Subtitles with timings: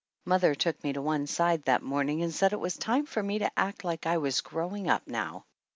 [0.25, 3.37] Mother took me to one side that morning and said it was time for me
[3.37, 5.45] to act like I was growing up now.